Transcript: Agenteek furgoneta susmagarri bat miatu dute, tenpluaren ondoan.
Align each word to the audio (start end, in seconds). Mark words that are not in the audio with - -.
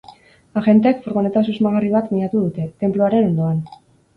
Agenteek 0.61 1.03
furgoneta 1.03 1.43
susmagarri 1.49 1.91
bat 1.97 2.09
miatu 2.15 2.41
dute, 2.47 2.67
tenpluaren 2.85 3.29
ondoan. 3.29 3.63